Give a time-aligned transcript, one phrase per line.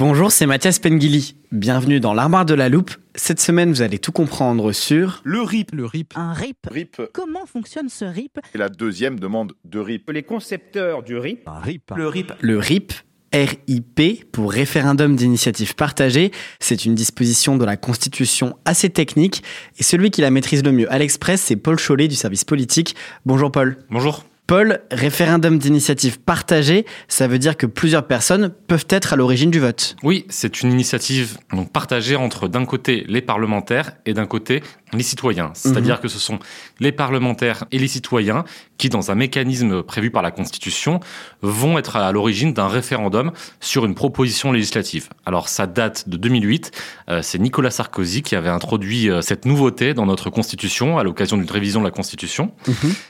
[0.00, 1.34] Bonjour, c'est Mathias Pengili.
[1.52, 2.92] Bienvenue dans l'armoire de la loupe.
[3.16, 5.72] Cette semaine, vous allez tout comprendre sur Le RIP.
[5.74, 6.14] Le RIP.
[6.16, 6.56] Un RIP.
[6.70, 7.02] RIP.
[7.12, 8.38] Comment fonctionne ce RIP?
[8.54, 10.10] Et la deuxième demande de RIP.
[10.10, 11.92] Les concepteurs du RIP, Un RIP.
[11.94, 12.94] le RIP le RIP.
[13.34, 16.30] RIP pour référendum d'initiative partagée.
[16.60, 19.42] C'est une disposition de la Constitution assez technique
[19.78, 22.96] et celui qui la maîtrise le mieux à l'express, c'est Paul Chollet du service politique.
[23.26, 23.76] Bonjour Paul.
[23.90, 24.24] Bonjour.
[24.50, 29.60] Paul, référendum d'initiative partagée, ça veut dire que plusieurs personnes peuvent être à l'origine du
[29.60, 29.94] vote.
[30.02, 34.60] Oui, c'est une initiative donc partagée entre d'un côté les parlementaires et d'un côté
[34.92, 35.52] les citoyens.
[35.54, 36.40] C'est-à-dire que ce sont
[36.80, 38.44] les parlementaires et les citoyens
[38.76, 40.98] qui, dans un mécanisme prévu par la Constitution,
[41.42, 45.08] vont être à l'origine d'un référendum sur une proposition législative.
[45.26, 46.72] Alors ça date de 2008.
[47.08, 51.36] Euh, c'est Nicolas Sarkozy qui avait introduit euh, cette nouveauté dans notre Constitution à l'occasion
[51.36, 52.52] d'une révision de la Constitution.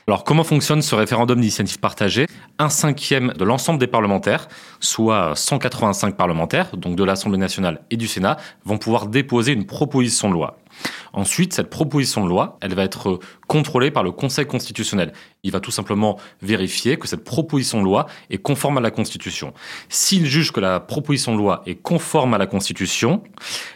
[0.07, 2.27] Alors comment fonctionne ce référendum d'initiative partagée
[2.59, 4.49] Un cinquième de l'ensemble des parlementaires,
[4.81, 10.29] soit 185 parlementaires, donc de l'Assemblée nationale et du Sénat, vont pouvoir déposer une proposition
[10.29, 10.59] de loi.
[11.13, 15.13] Ensuite, cette proposition de loi, elle va être contrôlée par le Conseil constitutionnel.
[15.43, 19.53] Il va tout simplement vérifier que cette proposition de loi est conforme à la Constitution.
[19.89, 23.23] S'il juge que la proposition de loi est conforme à la Constitution,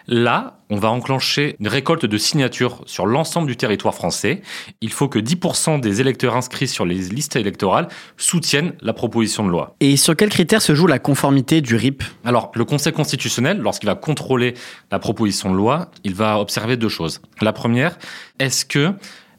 [0.06, 4.42] là, on va enclencher une récolte de signatures sur l'ensemble du territoire français.
[4.80, 9.50] Il faut que 10% des électeurs inscrits sur les listes électorales soutiennent la proposition de
[9.50, 9.76] loi.
[9.80, 13.88] Et sur quels critères se joue la conformité du RIP Alors, le Conseil constitutionnel, lorsqu'il
[13.88, 14.54] va contrôler
[14.90, 17.20] la proposition de loi, il va observer deux choses.
[17.40, 17.98] La première,
[18.38, 18.94] est-ce que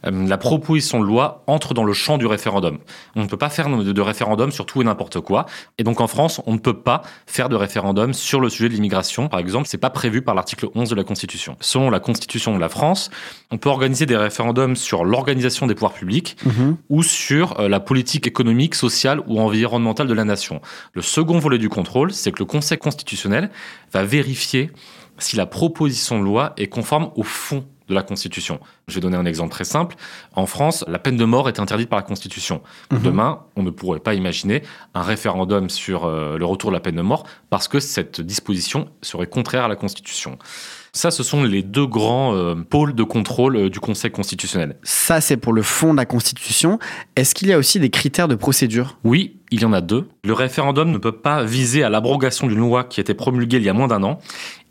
[0.05, 2.79] euh, la proposition de loi entre dans le champ du référendum?
[3.15, 5.45] On ne peut pas faire de référendum sur tout et n'importe quoi.
[5.77, 8.73] Et donc en France, on ne peut pas faire de référendum sur le sujet de
[8.73, 9.27] l'immigration.
[9.27, 11.57] Par exemple, c'est pas prévu par l'article 11 de la Constitution.
[11.59, 13.09] Selon la Constitution de la France,
[13.51, 16.37] on peut organiser des référendums sur l'organisation des pouvoirs publics
[16.89, 20.61] ou sur euh, la politique économique, sociale ou environnementale de la nation.
[20.93, 23.49] Le second volet du contrôle, c'est que le Conseil constitutionnel
[23.91, 24.71] va vérifier
[25.17, 28.59] si la proposition de loi est conforme au fond de la Constitution.
[28.87, 29.95] Je vais donner un exemple très simple.
[30.33, 32.61] En France, la peine de mort est interdite par la Constitution.
[32.91, 36.95] Demain, on ne pourrait pas imaginer un référendum sur euh, le retour de la peine
[36.95, 40.37] de mort parce que cette disposition serait contraire à la Constitution.
[40.93, 44.77] Ça, ce sont les deux grands euh, pôles de contrôle euh, du Conseil constitutionnel.
[44.83, 46.79] Ça, c'est pour le fond de la Constitution.
[47.17, 48.97] Est-ce qu'il y a aussi des critères de procédure?
[49.03, 50.07] Oui, il y en a deux.
[50.23, 53.63] Le référendum ne peut pas viser à l'abrogation d'une loi qui a été promulguée il
[53.63, 54.19] y a moins d'un an.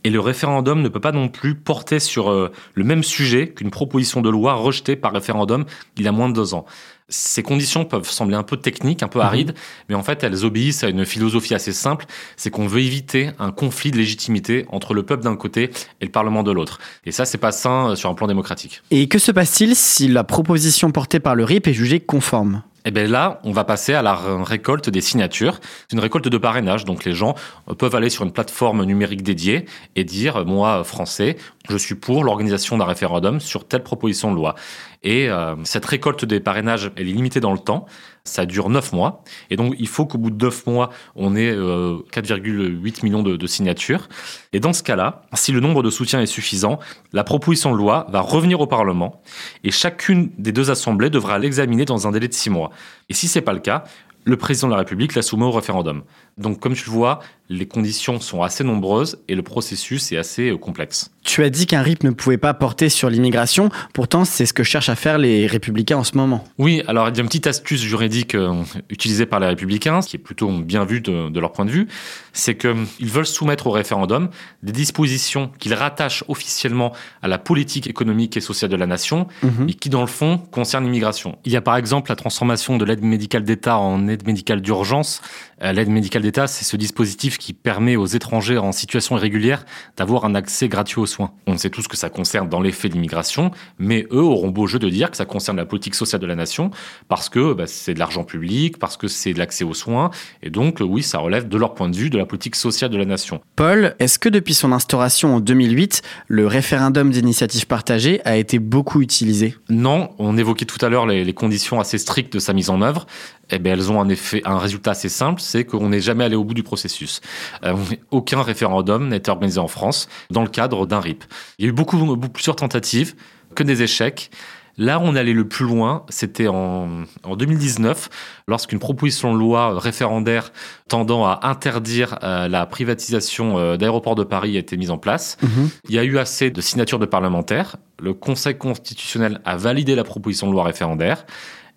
[0.05, 3.71] Et le référendum ne peut pas non plus porter sur euh, le même sujet qu'une
[3.71, 5.65] proposition de loi rejetée par référendum
[5.97, 6.67] il y a moins de deux ans.
[7.09, 9.55] Ces conditions peuvent sembler un peu techniques, un peu arides,
[9.89, 12.07] mais en fait elles obéissent à une philosophie assez simple,
[12.37, 15.71] c'est qu'on veut éviter un conflit de légitimité entre le peuple d'un côté
[16.01, 16.79] et le Parlement de l'autre.
[17.05, 18.83] Et ça, c'est pas sain euh, sur un plan démocratique.
[18.91, 22.63] Et que se passe-t-il si la proposition portée par le RIP est jugée conforme?
[22.87, 25.59] Et bien là, on va passer à la ré- récolte des signatures.
[25.89, 27.35] C'est une récolte de parrainage, donc les gens
[27.71, 29.65] euh, peuvent aller sur une plateforme numérique dédiée
[29.97, 31.37] et dire, moi, français,
[31.69, 34.55] je suis pour l'organisation d'un référendum sur telle proposition de loi.
[35.03, 37.87] Et euh, cette récolte des parrainages, elle est limitée dans le temps.
[38.27, 39.23] Ça dure 9 mois.
[39.51, 43.37] Et donc, il faut qu'au bout de 9 mois, on ait euh, 4,8 millions de,
[43.37, 44.09] de signatures.
[44.55, 46.79] Et dans ce cas-là, si le nombre de soutiens est suffisant,
[47.13, 49.21] la proposition de loi va revenir au Parlement
[49.63, 52.71] et chacune des deux assemblées devra l'examiner dans un délai de 6 mois.
[53.11, 53.85] Et si c'est pas le cas,
[54.25, 56.03] le président de la République la soumet au référendum.
[56.37, 60.51] Donc, comme tu le vois, les conditions sont assez nombreuses et le processus est assez
[60.51, 61.11] euh, complexe.
[61.23, 64.63] Tu as dit qu'un RIP ne pouvait pas porter sur l'immigration, pourtant c'est ce que
[64.63, 66.45] cherchent à faire les républicains en ce moment.
[66.59, 70.09] Oui, alors il y a une petite astuce juridique euh, utilisée par les républicains, ce
[70.09, 71.87] qui est plutôt bien vu de, de leur point de vue,
[72.33, 74.31] c'est qu'ils veulent soumettre au référendum
[74.63, 76.93] des dispositions qu'ils rattachent officiellement
[77.23, 79.29] à la politique économique et sociale de la nation
[79.69, 81.39] et qui, dans le fond, concernent l'immigration.
[81.45, 85.21] Il y a par exemple la transformation de l'aide médicale d'État en aide médicale d'urgence.
[85.63, 89.67] Euh, L'aide médicale d'État, c'est ce dispositif qui permet aux étrangers en situation irrégulière
[89.97, 91.33] d'avoir un accès gratuit aux soins.
[91.47, 94.79] On sait tous que ça concerne dans les faits l'immigration, mais eux auront beau jeu
[94.79, 96.71] de dire que ça concerne la politique sociale de la nation,
[97.09, 100.11] parce que bah, c'est de l'argent public, parce que c'est de l'accès aux soins,
[100.43, 102.97] et donc oui, ça relève de leur point de vue de la politique sociale de
[102.97, 103.43] la nation.
[103.55, 109.03] Paul, est-ce que depuis son instauration en 2008, le référendum d'initiative partagée a été beaucoup
[109.03, 109.57] utilisé?
[109.69, 112.81] Non, on évoquait tout à l'heure les, les conditions assez strictes de sa mise en
[112.81, 113.07] œuvre
[113.51, 116.37] eh bien, elles ont un effet, un résultat assez simple, c'est qu'on n'est jamais allé
[116.37, 117.21] au bout du processus.
[117.65, 117.77] Euh,
[118.11, 121.25] aucun référendum n'a été organisé en France dans le cadre d'un RIP.
[121.59, 123.15] Il y a eu beaucoup, beaucoup plusieurs tentatives,
[123.55, 124.31] que des échecs.
[124.77, 128.09] Là, on allait le plus loin, c'était en, en 2019,
[128.49, 130.53] lorsqu'une proposition de loi référendaire
[130.89, 135.37] tendant à interdire euh, la privatisation euh, d'aéroports de Paris a été mise en place.
[135.43, 135.71] Mhm.
[135.89, 137.77] Il y a eu assez de signatures de parlementaires.
[138.03, 141.25] Le Conseil constitutionnel a validé la proposition de loi référendaire.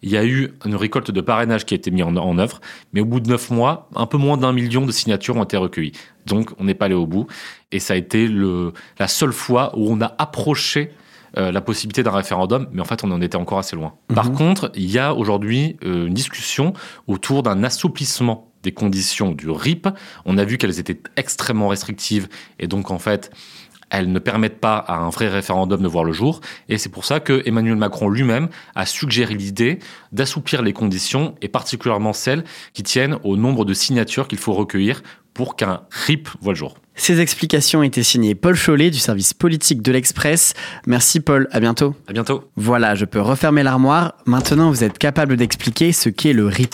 [0.03, 2.61] Il y a eu une récolte de parrainage qui a été mise en, en œuvre,
[2.93, 5.57] mais au bout de neuf mois, un peu moins d'un million de signatures ont été
[5.57, 5.93] recueillies.
[6.25, 7.27] Donc, on n'est pas allé au bout.
[7.71, 10.91] Et ça a été le, la seule fois où on a approché
[11.37, 13.95] euh, la possibilité d'un référendum, mais en fait, on en était encore assez loin.
[14.13, 16.73] Par contre, il y a aujourd'hui euh, une discussion
[17.07, 19.87] autour d'un assouplissement des conditions du RIP.
[20.25, 22.27] On a vu qu'elles étaient extrêmement restrictives
[22.59, 23.31] et donc, en fait,
[23.89, 26.41] elles ne permettent pas à un vrai référendum de voir le jour.
[26.69, 29.79] Et c'est pour ça que Emmanuel Macron lui-même a suggéré l'idée
[30.11, 32.43] d'assouplir les conditions, et particulièrement celles
[32.73, 35.01] qui tiennent au nombre de signatures qu'il faut recueillir
[35.33, 36.77] pour qu'un RIP voit le jour.
[36.95, 40.55] Ces explications étaient signées Paul Chollet du service politique de l'Express.
[40.87, 41.95] Merci Paul, à bientôt.
[42.07, 42.49] À bientôt.
[42.55, 44.15] Voilà, je peux refermer l'armoire.
[44.25, 46.73] Maintenant, vous êtes capable d'expliquer ce qu'est le RIP.